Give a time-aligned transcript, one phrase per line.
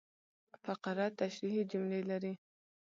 [0.63, 2.33] فقره تشریحي جملې لري.